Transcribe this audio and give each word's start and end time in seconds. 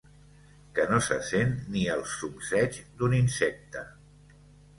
Que 0.77 0.85
no 0.93 1.01
se 1.07 1.17
sent 1.27 1.53
ni 1.75 1.83
el 1.97 2.01
zumzeig 2.15 2.81
d'un 3.03 3.15
insecte. 3.21 3.87